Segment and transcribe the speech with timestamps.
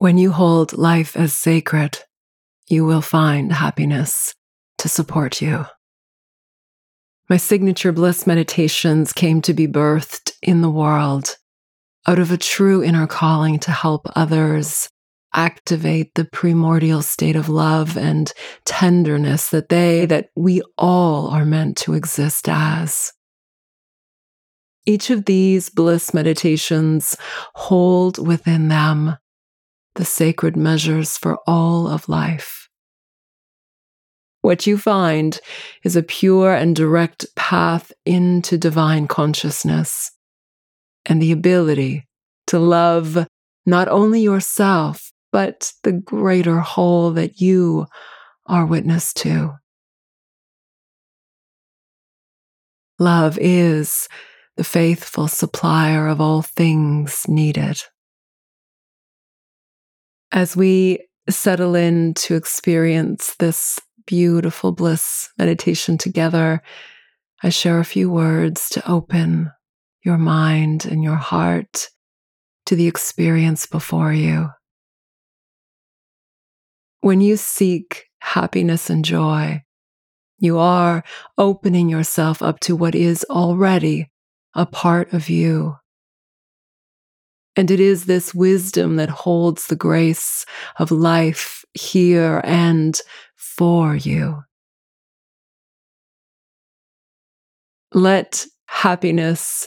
[0.00, 1.98] When you hold life as sacred,
[2.68, 4.32] you will find happiness
[4.78, 5.66] to support you.
[7.28, 11.36] My signature bliss meditations came to be birthed in the world
[12.06, 14.88] out of a true inner calling to help others
[15.34, 18.32] activate the primordial state of love and
[18.64, 23.12] tenderness that they, that we all are meant to exist as.
[24.86, 27.16] Each of these bliss meditations
[27.54, 29.16] hold within them
[29.98, 32.68] the sacred measures for all of life.
[34.42, 35.38] What you find
[35.82, 40.12] is a pure and direct path into divine consciousness
[41.04, 42.06] and the ability
[42.46, 43.26] to love
[43.66, 47.86] not only yourself, but the greater whole that you
[48.46, 49.58] are witness to.
[53.00, 54.08] Love is
[54.56, 57.82] the faithful supplier of all things needed.
[60.30, 66.62] As we settle in to experience this beautiful bliss meditation together,
[67.42, 69.52] I share a few words to open
[70.04, 71.88] your mind and your heart
[72.66, 74.50] to the experience before you.
[77.00, 79.62] When you seek happiness and joy,
[80.38, 81.04] you are
[81.36, 84.10] opening yourself up to what is already
[84.54, 85.76] a part of you.
[87.58, 90.46] And it is this wisdom that holds the grace
[90.78, 92.96] of life here and
[93.34, 94.44] for you.
[97.92, 99.66] Let happiness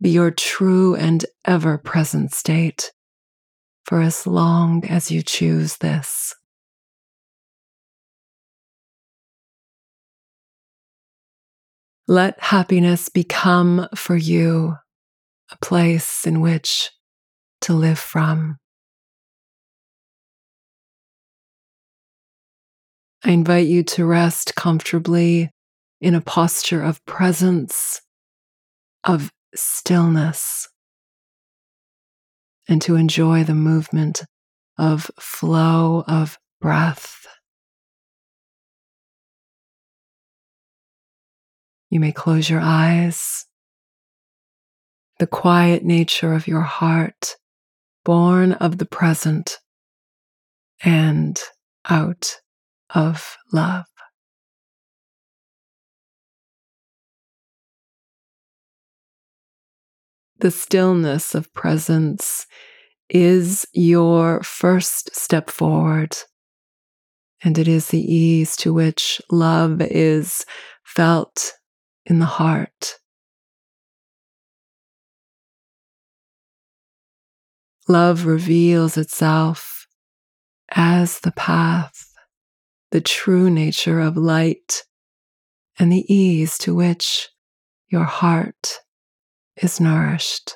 [0.00, 2.92] be your true and ever present state
[3.84, 6.36] for as long as you choose this.
[12.06, 14.76] Let happiness become for you
[15.50, 16.92] a place in which
[17.64, 18.58] to live from.
[23.24, 25.50] I invite you to rest comfortably
[25.98, 28.02] in a posture of presence,
[29.02, 30.68] of stillness,
[32.68, 34.22] and to enjoy the movement
[34.76, 37.26] of flow of breath.
[41.88, 43.46] You may close your eyes.
[45.18, 47.36] The quiet nature of your heart
[48.04, 49.58] born of the present
[50.82, 51.40] and
[51.88, 52.36] out
[52.94, 53.86] of love.
[60.38, 62.46] The stillness of presence
[63.08, 66.16] is your first step forward,
[67.42, 70.44] and it is the ease to which love is
[70.84, 71.52] felt
[72.04, 72.98] in the heart
[77.86, 79.86] Love reveals itself
[80.70, 82.14] as the path,
[82.90, 84.84] the true nature of light,
[85.78, 87.28] and the ease to which
[87.88, 88.80] your heart
[89.56, 90.54] is nourished.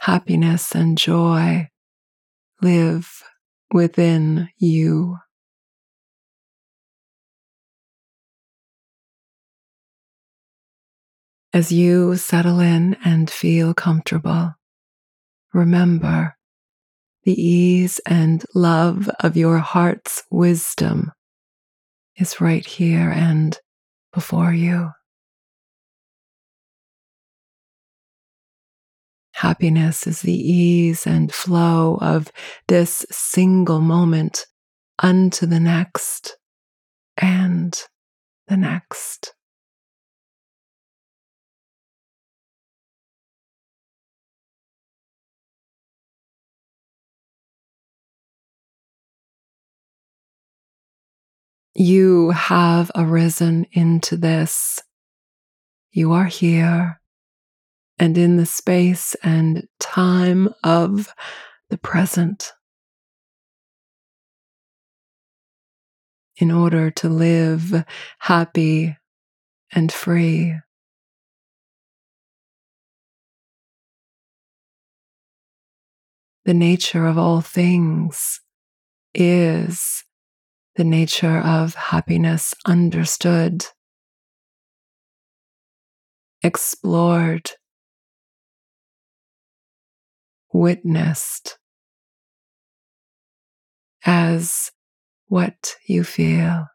[0.00, 1.68] Happiness and joy
[2.60, 3.22] live
[3.72, 5.18] within you.
[11.54, 14.56] As you settle in and feel comfortable,
[15.52, 16.36] remember
[17.22, 21.12] the ease and love of your heart's wisdom
[22.16, 23.56] is right here and
[24.12, 24.90] before you.
[29.34, 32.32] Happiness is the ease and flow of
[32.66, 34.46] this single moment
[34.98, 36.36] unto the next
[37.16, 37.80] and
[38.48, 39.34] the next.
[51.76, 54.80] You have arisen into this.
[55.90, 57.00] You are here
[57.98, 61.12] and in the space and time of
[61.70, 62.52] the present.
[66.36, 67.84] In order to live
[68.20, 68.96] happy
[69.72, 70.54] and free.
[76.44, 78.40] The nature of all things
[79.14, 80.04] is
[80.76, 83.66] the nature of happiness understood,
[86.42, 87.50] explored,
[90.52, 91.58] witnessed
[94.04, 94.70] as
[95.28, 96.66] what you feel.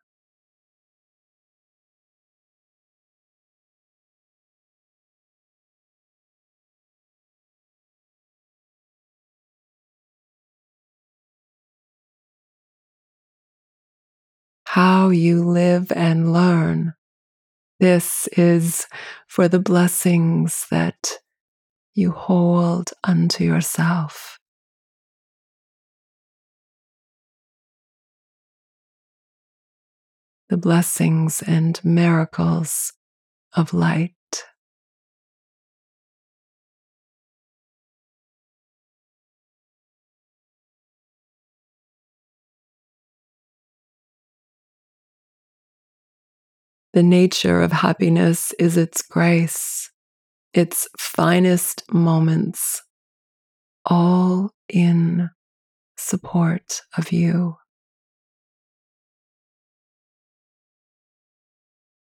[14.74, 16.94] How you live and learn.
[17.80, 18.86] This is
[19.28, 21.14] for the blessings that
[21.96, 24.38] you hold unto yourself.
[30.50, 32.94] The blessings and miracles
[33.54, 34.14] of light.
[47.00, 49.90] The nature of happiness is its grace,
[50.54, 52.84] its finest moments,
[53.86, 55.30] all in
[55.98, 57.56] support of you.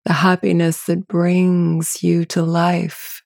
[0.06, 3.22] The happiness that brings you to life,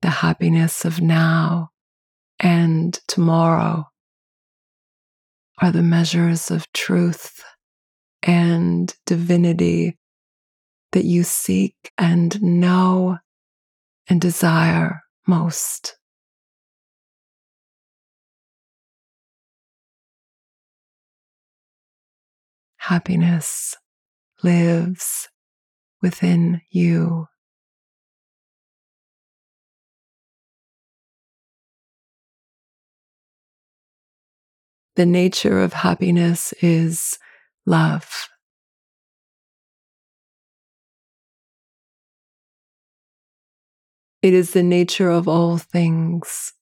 [0.00, 1.72] the happiness of now
[2.40, 3.90] and tomorrow
[5.58, 7.44] are the measures of truth
[8.22, 9.98] and divinity
[10.92, 13.18] that you seek and know
[14.08, 15.96] and desire most.
[22.78, 23.74] Happiness
[24.42, 25.28] lives
[26.02, 27.26] within you.
[34.94, 37.18] The nature of happiness is
[37.66, 38.28] love.
[44.26, 46.52] It is the nature of all things.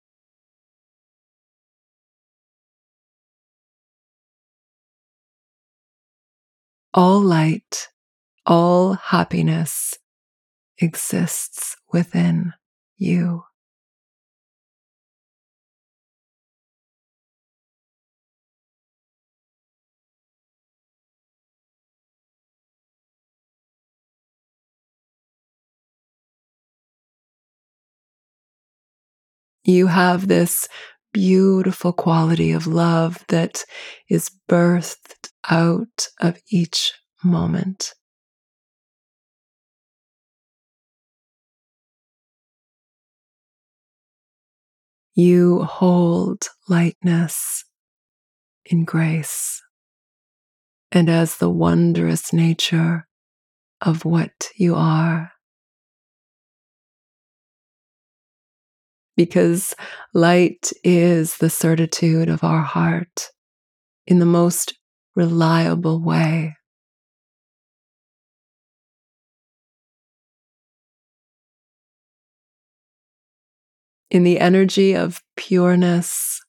[6.93, 7.89] All light,
[8.45, 9.97] all happiness
[10.77, 12.53] exists within
[12.99, 13.45] you.
[29.65, 30.69] You have this
[31.13, 33.65] beautiful quality of love that
[34.11, 37.95] is birthed out of each moment.
[45.15, 47.65] You hold lightness
[48.67, 49.63] in grace
[50.91, 53.07] and as the wondrous nature
[53.81, 55.34] of what you are.
[59.17, 59.75] Because
[60.13, 63.31] light is the certitude of our heart
[64.07, 64.75] in the most
[65.15, 66.57] reliable way.
[74.11, 76.41] In the energy of pureness,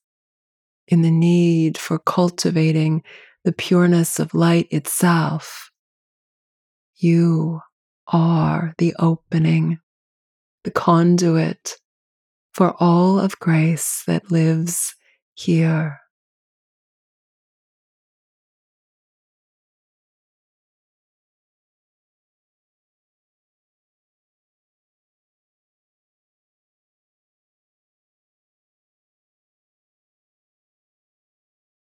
[0.87, 3.03] in the need for cultivating
[3.43, 5.71] the pureness of light itself,
[6.97, 7.59] you
[8.07, 9.79] are the opening,
[10.63, 11.77] the conduit
[12.55, 14.95] for all of grace that lives
[15.33, 15.99] here.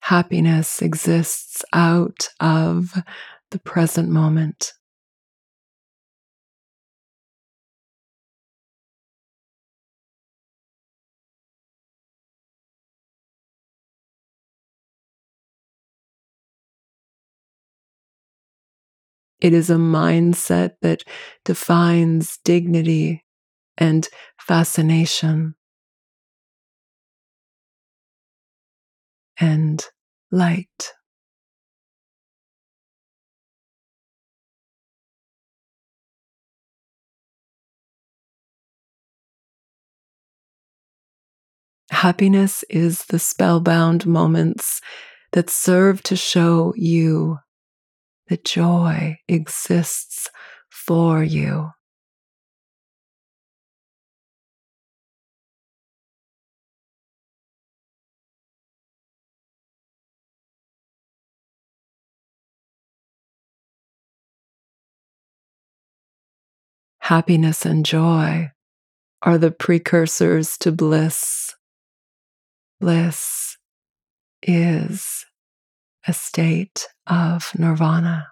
[0.03, 3.03] Happiness exists out of
[3.51, 4.75] the present moment.
[19.43, 21.05] It is a mindset that
[21.45, 23.27] defines dignity
[23.79, 24.09] and
[24.39, 25.55] fascination
[29.39, 29.85] and
[30.31, 30.93] light.
[41.91, 44.81] Happiness is the spellbound moments
[45.33, 47.39] that serve to show you
[48.33, 50.31] that joy exists
[50.71, 51.69] for you.
[67.01, 68.51] Happiness and joy
[69.21, 71.55] are the precursors to bliss.
[72.81, 73.59] Bliss
[74.43, 75.27] is
[76.07, 78.29] a state of nirvana.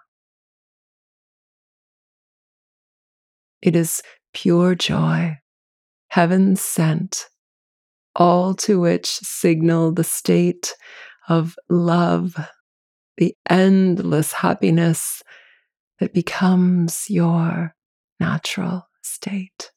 [3.61, 4.01] It is
[4.33, 5.37] pure joy,
[6.09, 7.27] heaven sent,
[8.15, 10.73] all to which signal the state
[11.29, 12.35] of love,
[13.17, 15.21] the endless happiness
[15.99, 17.75] that becomes your
[18.19, 19.70] natural state.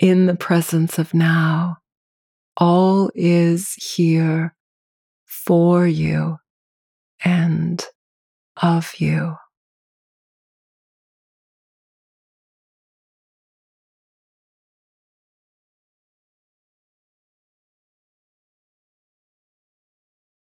[0.00, 1.76] In the presence of now.
[2.56, 4.56] All is here
[5.26, 6.38] for you
[7.22, 7.84] and
[8.62, 9.36] of you.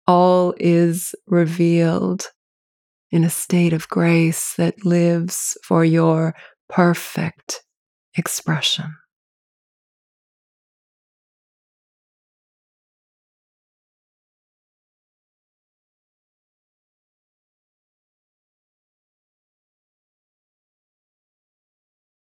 [0.07, 2.27] All is revealed
[3.11, 6.35] in a state of grace that lives for your
[6.69, 7.63] perfect
[8.17, 8.95] expression.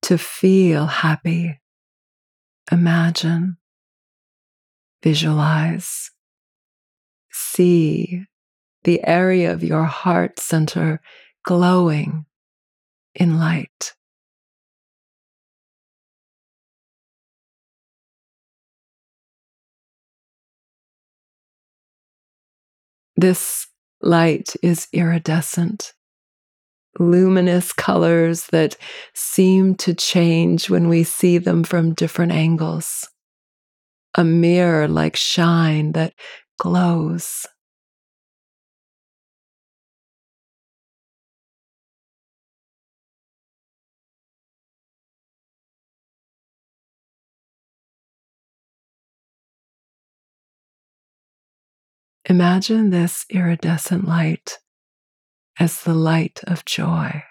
[0.03, 1.60] To feel happy,
[2.72, 3.58] imagine,
[5.03, 6.12] visualize,
[7.31, 8.25] see
[8.84, 11.01] the area of your heart center
[11.46, 12.25] glowing
[13.13, 13.93] in light.
[23.15, 23.67] This
[24.01, 25.93] light is iridescent
[27.00, 28.75] luminous colors that
[29.13, 33.07] seem to change when we see them from different angles.
[34.15, 36.13] A mirror like shine that
[36.60, 37.45] glows.
[52.25, 54.60] Imagine this iridescent light
[55.61, 57.23] as the light of joy.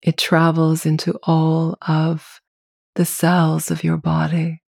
[0.00, 2.40] It travels into all of
[2.94, 4.62] the cells of your body.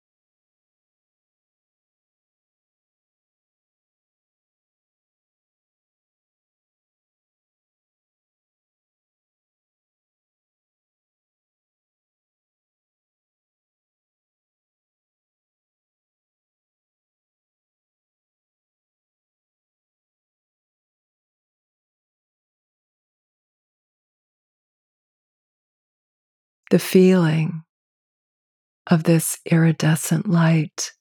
[26.70, 27.62] The feeling
[28.88, 30.92] of this iridescent light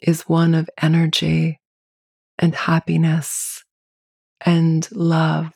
[0.00, 1.60] is one of energy
[2.38, 3.64] and happiness
[4.44, 5.52] and love.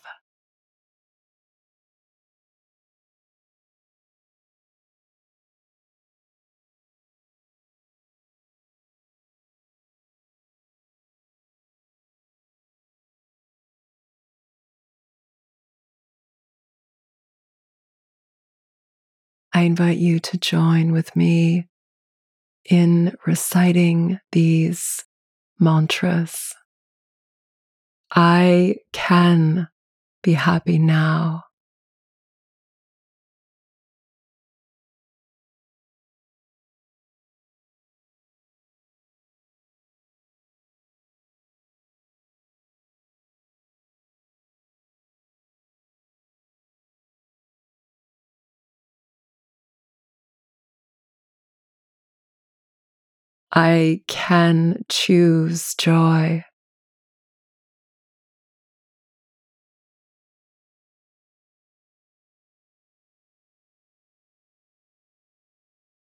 [19.57, 21.67] I invite you to join with me
[22.69, 25.03] in reciting these
[25.59, 26.53] mantras.
[28.15, 29.69] I can
[30.23, 31.45] be happy now.
[53.53, 56.45] I can choose joy.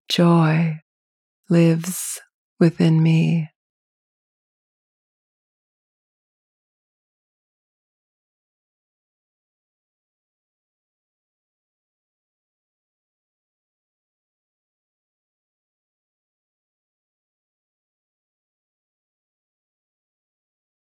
[0.08, 0.80] Joy
[1.50, 2.20] lives
[2.60, 3.50] within me.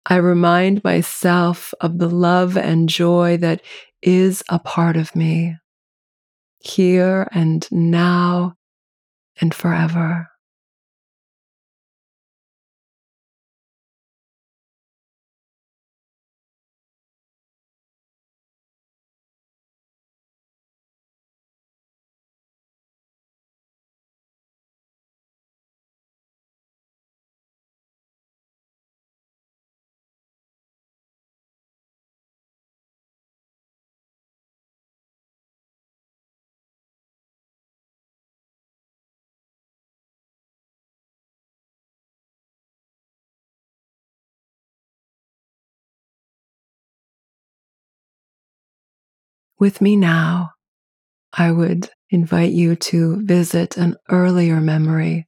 [0.10, 3.62] I remind myself of the love and joy that
[4.02, 5.58] is a part of me,
[6.60, 8.56] here and now
[9.42, 10.30] and forever.
[49.60, 50.52] With me now,
[51.34, 55.28] I would invite you to visit an earlier memory.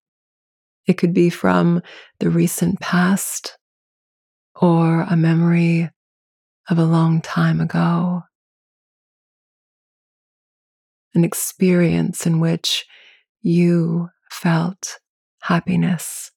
[0.85, 1.81] It could be from
[2.19, 3.57] the recent past
[4.61, 5.89] or a memory
[6.69, 8.21] of a long time ago.
[11.15, 12.85] An experience in which
[13.41, 14.99] you felt
[15.41, 16.31] happiness.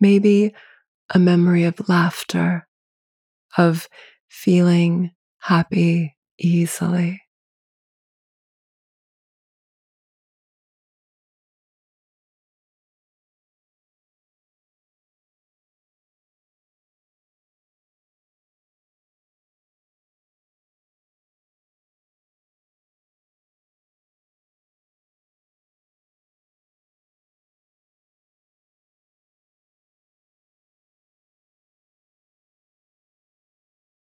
[0.00, 0.54] Maybe
[1.14, 2.66] a memory of laughter,
[3.56, 3.88] of
[4.28, 7.22] feeling happy easily.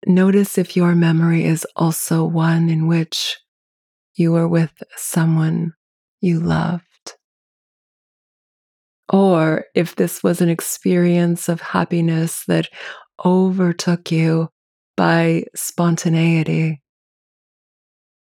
[0.10, 3.38] Notice if your memory is also one in which
[4.16, 5.74] you were with someone
[6.22, 6.84] you loved.
[9.12, 12.70] Or if this was an experience of happiness that
[13.26, 14.48] overtook you
[14.96, 16.82] by spontaneity,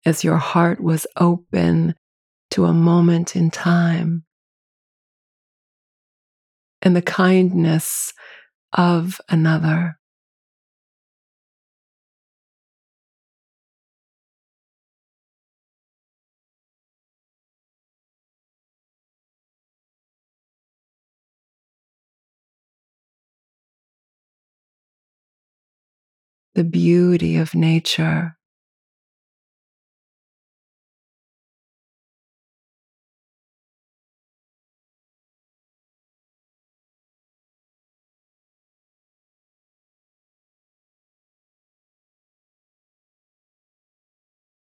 [0.06, 1.94] as your heart was open
[2.52, 4.24] to a moment in time.
[6.80, 8.14] And the kindness
[8.72, 9.98] of another.
[26.56, 28.34] The beauty of nature.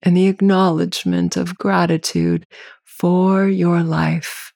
[0.03, 2.45] And the acknowledgement of gratitude
[2.85, 4.53] for your life.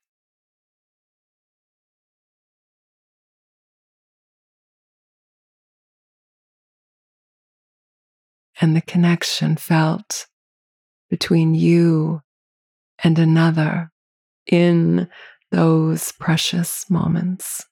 [8.62, 10.27] And the connection felt
[11.11, 12.20] between you
[13.03, 13.90] and another
[14.46, 15.09] in
[15.51, 17.66] those precious moments.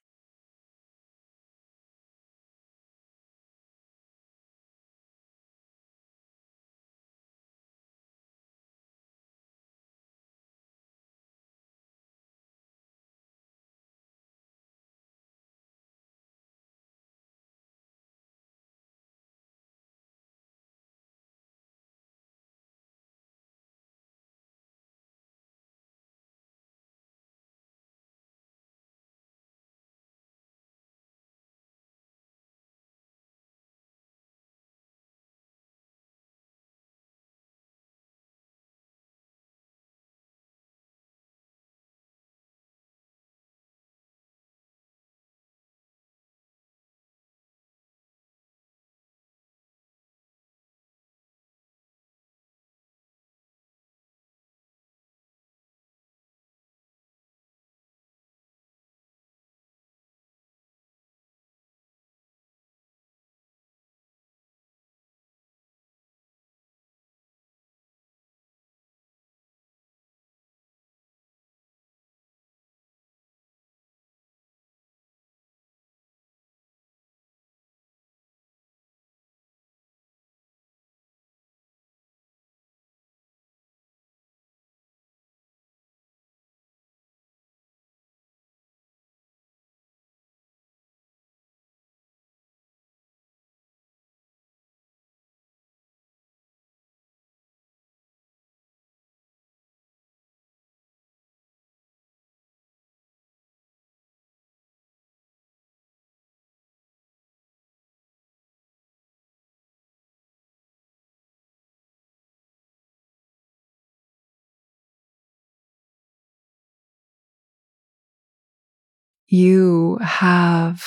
[119.30, 120.82] You have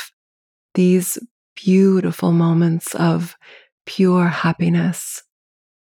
[0.75, 1.17] these
[1.55, 3.35] beautiful moments of
[3.85, 5.23] pure happiness,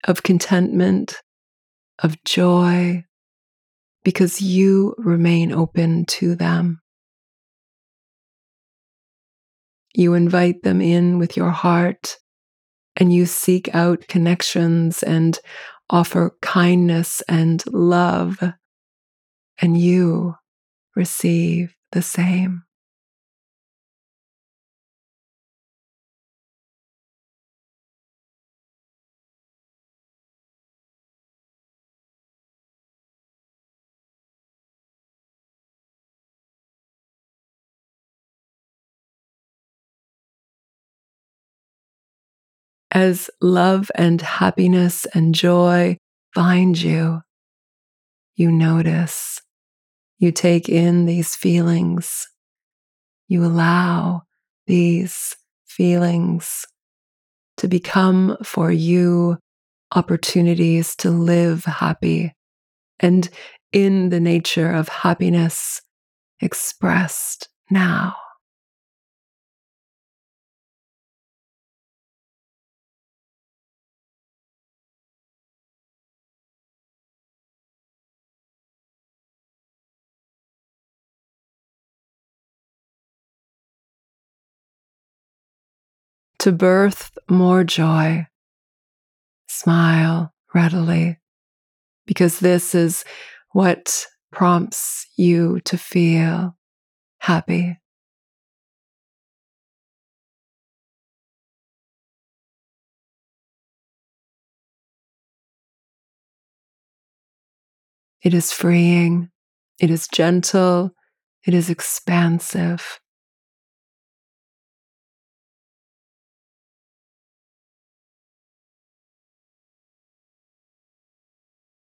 [0.05, 1.23] of contentment,
[2.03, 3.03] of joy,
[4.05, 6.81] because you remain open to them.
[9.95, 12.17] You invite them in with your heart
[12.97, 15.39] and you seek out connections and
[15.89, 18.39] offer kindness and love,
[19.59, 20.35] and you
[20.95, 22.65] receive the same.
[42.93, 45.97] as love and happiness and joy
[46.35, 47.23] find you,
[48.37, 49.41] you notice,
[50.23, 52.29] you take in these feelings,
[53.29, 54.23] you allow
[54.67, 56.65] these feelings
[57.57, 59.37] to become for you
[59.95, 62.33] opportunities to live happy
[63.01, 63.29] and
[63.73, 65.83] in the nature of happiness
[66.41, 68.15] expressed now.
[86.43, 88.27] To birth more joy.
[89.47, 91.21] Smile readily,
[92.05, 93.05] because this is
[93.53, 96.57] what prompts you to feel
[97.19, 97.79] happy.
[108.21, 109.31] It is freeing,
[109.79, 110.91] it is gentle,
[111.47, 112.99] it is expansive.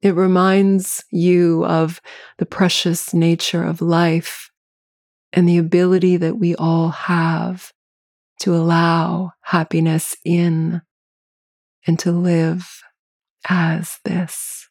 [0.04, 2.02] It reminds you of
[2.36, 4.50] the precious nature of life
[5.32, 7.72] and the ability that we all have
[8.40, 10.82] to allow happiness in
[11.86, 12.82] and to live
[13.48, 14.68] as this.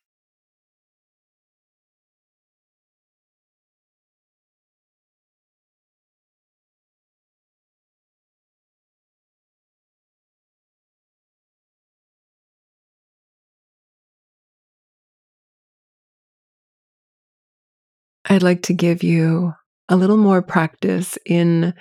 [18.33, 19.53] I'd like to give you
[19.89, 21.75] a little more practice in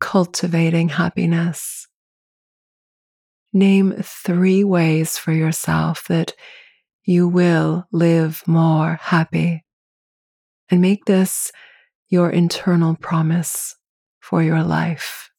[0.00, 1.88] cultivating happiness.
[3.52, 6.32] Name three ways for yourself that
[7.04, 9.64] you will live more happy.
[10.70, 11.50] And make this
[12.08, 13.74] your internal promise
[14.20, 15.31] for your life.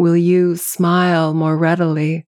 [0.00, 2.24] Will you smile more readily?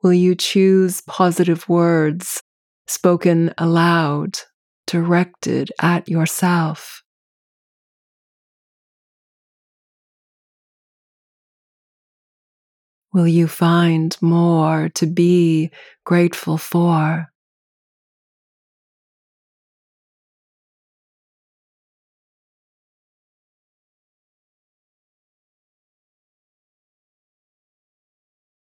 [0.00, 2.40] Will you choose positive words
[2.86, 4.38] spoken aloud,
[4.86, 7.02] directed at yourself?
[13.12, 15.72] Will you find more to be
[16.04, 17.26] grateful for?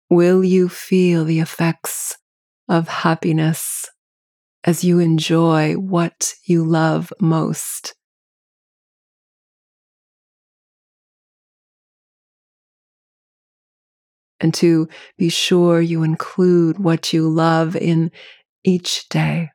[0.10, 2.17] Will you feel the effects
[2.67, 3.86] of happiness
[4.63, 7.95] as you enjoy what you love most?
[14.41, 18.12] And to be sure you include what you love in
[18.63, 19.52] each day.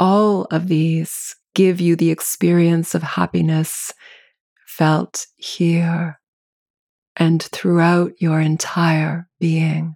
[0.00, 3.92] All of these give you the experience of happiness
[4.66, 6.18] felt here
[7.16, 9.94] and throughout your entire being.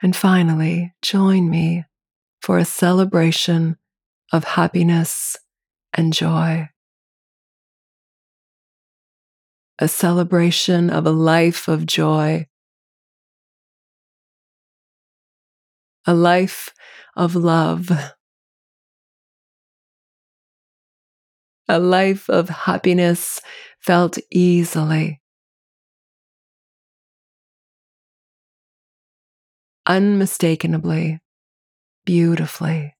[0.00, 1.84] And finally, join me
[2.40, 3.76] for a celebration
[4.32, 5.36] of happiness
[5.92, 6.68] and joy.
[9.80, 12.46] A celebration of a life of joy.
[16.06, 16.72] A life
[17.16, 17.90] of love.
[21.68, 23.40] A life of happiness
[23.80, 25.20] felt easily.
[29.88, 31.18] Unmistakably,
[32.06, 32.94] beautifully.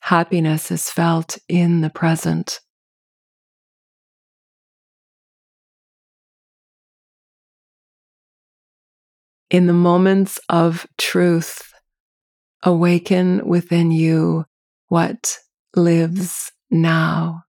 [0.00, 2.60] Happiness is felt in the present.
[9.50, 11.72] In the moments of truth,
[12.66, 14.44] awaken within you
[14.88, 15.38] what
[15.76, 17.44] lives now.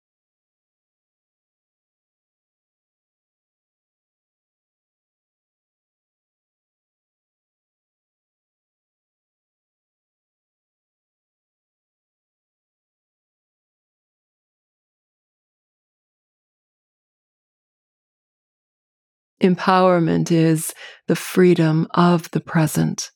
[19.42, 20.74] Empowerment is
[21.08, 23.12] the freedom of the present,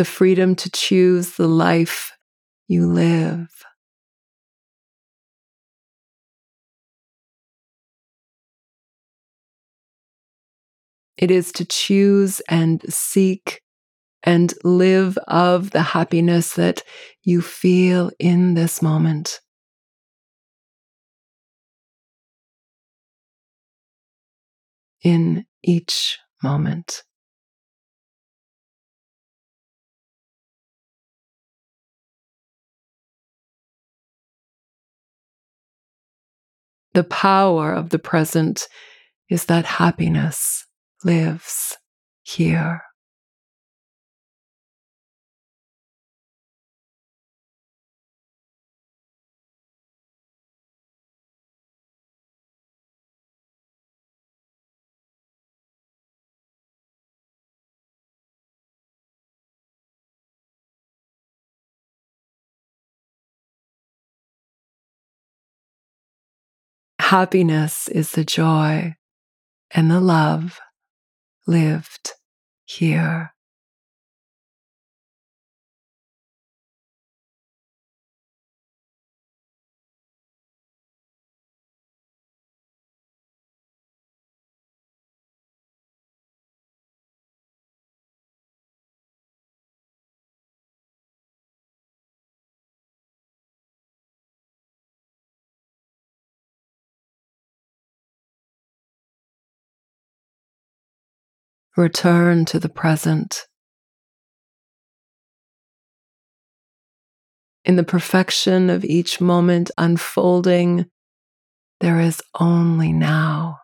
[0.00, 2.16] the freedom to choose the life
[2.68, 3.50] you live.
[11.18, 13.60] It is to choose and seek
[14.22, 16.82] and live of the happiness that
[17.22, 19.40] you feel in this moment.
[25.02, 27.02] in each moment.
[36.94, 38.66] The power of the present
[39.28, 40.66] is that happiness
[41.04, 41.76] lives
[42.22, 42.82] here.
[67.10, 68.94] Happiness is the joy
[69.72, 70.60] and the love
[71.44, 72.12] lived
[72.66, 73.34] here.
[101.80, 103.46] Return to the present.
[107.64, 110.90] In the perfection of each moment unfolding,
[111.80, 113.60] there is only now.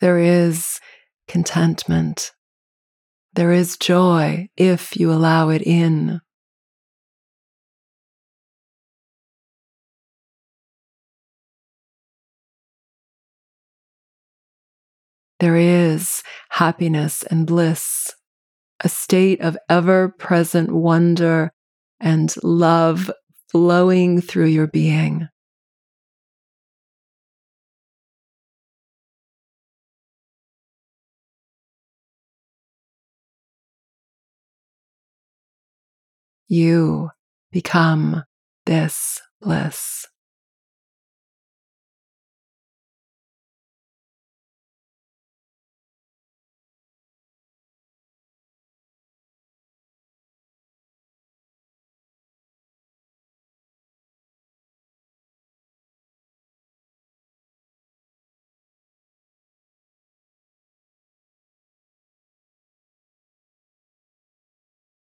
[0.00, 0.80] There is
[1.28, 2.32] contentment.
[3.34, 6.20] There is joy if you allow it in.
[15.38, 18.12] There is happiness and bliss,
[18.80, 21.52] a state of ever present wonder
[22.00, 23.10] and love
[23.48, 25.28] flowing through your being.
[36.50, 37.10] You
[37.52, 38.24] become
[38.66, 40.06] this bliss.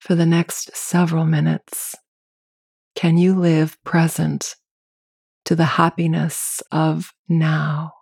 [0.02, 1.96] For the next several minutes,
[2.96, 4.56] can you live present
[5.46, 7.94] to the happiness of now?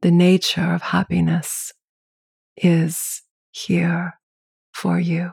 [0.00, 1.72] The nature of happiness
[2.56, 4.14] is here
[4.72, 5.32] for you.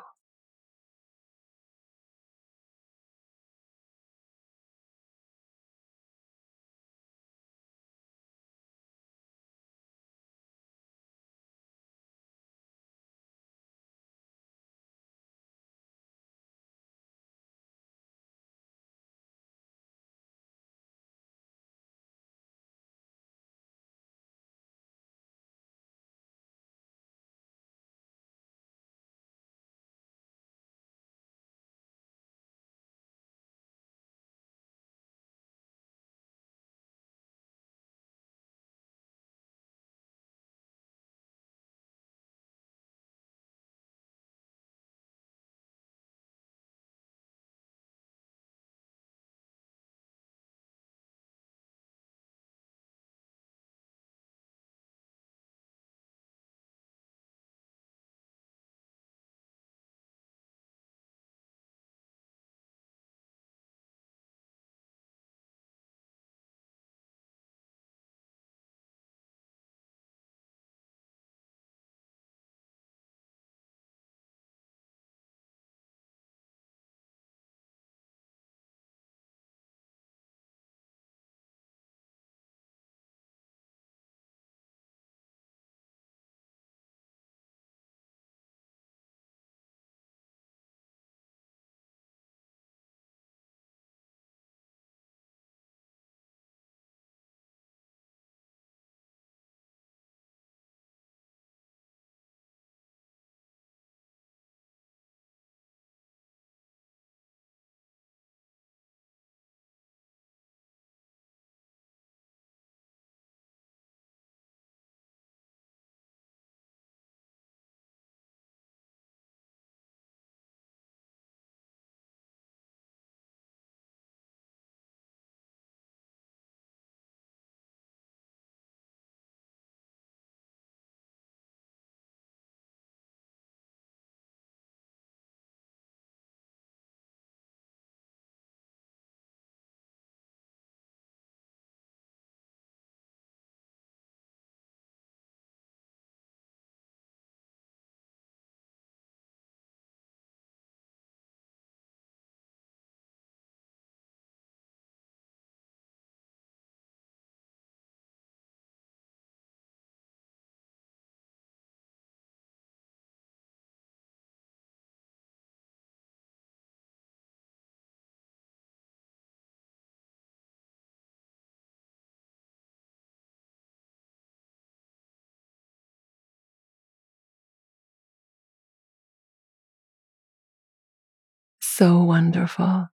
[181.76, 182.90] So wonderful.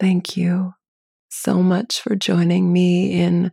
[0.00, 0.74] Thank you
[1.28, 3.52] so much for joining me in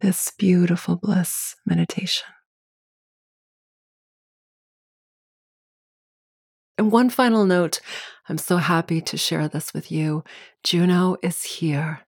[0.00, 2.26] this beautiful bliss meditation.
[6.76, 7.80] And one final note
[8.28, 10.22] I'm so happy to share this with you.
[10.64, 12.00] Juno is here.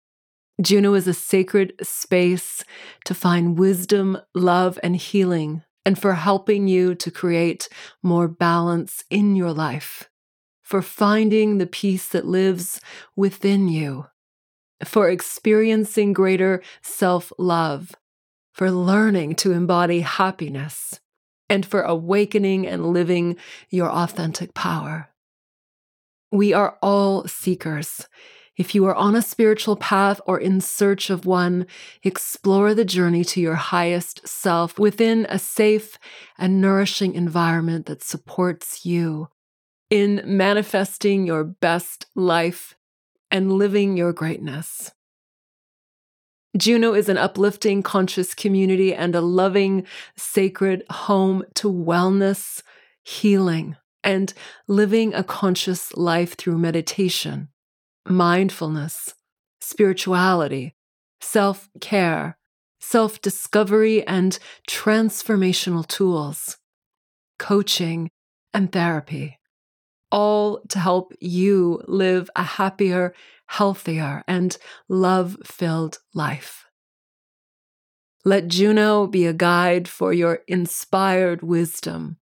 [0.60, 2.62] Juno is a sacred space
[3.04, 7.68] to find wisdom, love, and healing, and for helping you to create
[8.02, 10.08] more balance in your life,
[10.74, 12.80] for finding the peace that lives
[13.14, 14.06] within you,
[14.84, 17.94] for experiencing greater self love,
[18.52, 20.98] for learning to embody happiness,
[21.48, 23.36] and for awakening and living
[23.70, 25.10] your authentic power.
[26.32, 28.08] We are all seekers.
[28.56, 31.68] If you are on a spiritual path or in search of one,
[32.02, 36.00] explore the journey to your highest self within a safe
[36.36, 39.28] and nourishing environment that supports you
[39.94, 42.74] in manifesting your best life
[43.30, 44.90] and living your greatness.
[46.58, 49.86] Juno is an uplifting, conscious community and a loving,
[50.16, 52.60] sacred home to wellness,
[53.04, 54.34] healing, and
[54.66, 57.50] living a conscious life through meditation,
[58.08, 59.14] mindfulness,
[59.60, 60.74] spirituality,
[61.20, 62.36] self care,
[62.80, 66.58] self discovery, and transformational tools,
[67.38, 68.10] coaching,
[68.52, 69.38] and therapy
[70.14, 73.12] all to help you live a happier,
[73.46, 74.56] healthier, and
[74.88, 76.66] love filled life.
[78.24, 82.18] Let Juno be a guide for your inspired wisdom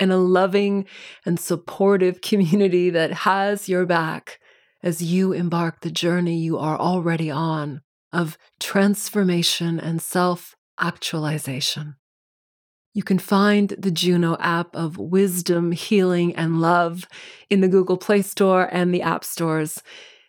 [0.00, 0.84] and a loving
[1.24, 4.40] and supportive community that has your back
[4.82, 7.82] as you embark the journey you are already on
[8.12, 11.94] of transformation and self actualization.
[12.94, 17.06] You can find the Juno app of wisdom, healing, and love
[17.50, 19.82] in the Google Play Store and the App Stores.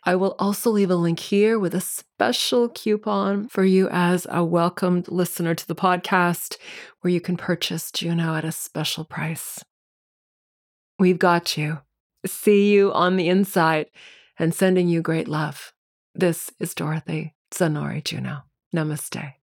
[0.03, 4.43] I will also leave a link here with a special coupon for you as a
[4.43, 6.57] welcomed listener to the podcast,
[7.01, 9.64] where you can purchase Juno at a special price.
[10.97, 11.80] We've got you.
[12.26, 13.88] See you on the inside
[14.38, 15.74] and sending you great love.
[16.14, 18.43] This is Dorothy Zanori Juno.
[18.76, 19.38] Namaste.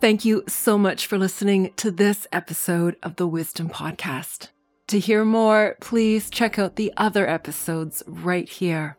[0.00, 4.48] Thank you so much for listening to this episode of the Wisdom Podcast.
[4.86, 8.96] To hear more, please check out the other episodes right here.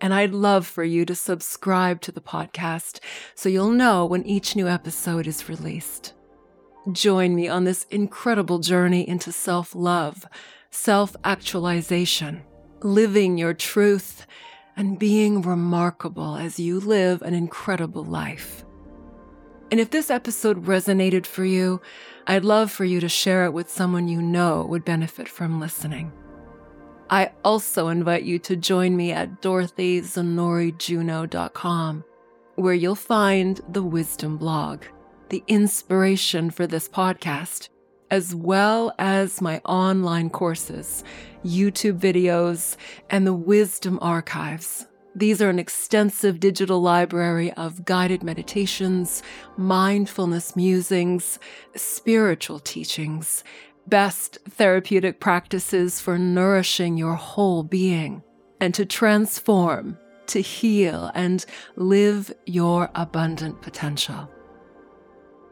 [0.00, 3.00] And I'd love for you to subscribe to the podcast
[3.34, 6.14] so you'll know when each new episode is released.
[6.92, 10.24] Join me on this incredible journey into self love,
[10.70, 12.44] self actualization,
[12.80, 14.24] living your truth,
[14.76, 18.64] and being remarkable as you live an incredible life.
[19.70, 21.82] And if this episode resonated for you,
[22.26, 26.12] I'd love for you to share it with someone you know would benefit from listening.
[27.10, 32.04] I also invite you to join me at dorothyzanorijuno.com,
[32.56, 34.82] where you'll find the Wisdom blog,
[35.30, 37.70] the inspiration for this podcast,
[38.10, 41.04] as well as my online courses,
[41.44, 42.76] YouTube videos,
[43.10, 44.87] and the Wisdom archives
[45.18, 49.22] these are an extensive digital library of guided meditations,
[49.56, 51.38] mindfulness musings,
[51.74, 53.42] spiritual teachings,
[53.86, 58.22] best therapeutic practices for nourishing your whole being
[58.60, 59.96] and to transform,
[60.26, 61.46] to heal, and
[61.76, 64.30] live your abundant potential.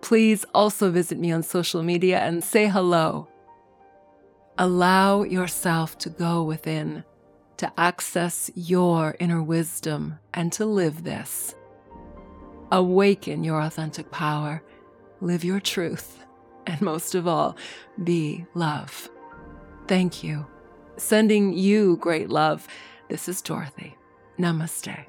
[0.03, 3.29] Please also visit me on social media and say hello.
[4.59, 7.05] Allow yourself to go within
[7.59, 11.55] to access your inner wisdom and to live this.
[12.73, 14.63] Awaken your authentic power,
[15.21, 16.25] live your truth,
[16.67, 17.57] and most of all,
[18.03, 19.09] be love.
[19.87, 20.47] Thank you.
[20.97, 22.67] Sending you great love.
[23.09, 23.97] This is Dorothy.
[24.39, 25.07] Namaste.